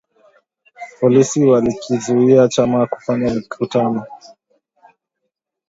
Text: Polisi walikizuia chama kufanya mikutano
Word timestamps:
Polisi 0.99 1.45
walikizuia 1.45 2.47
chama 2.47 2.87
kufanya 2.87 3.33
mikutano 3.33 4.03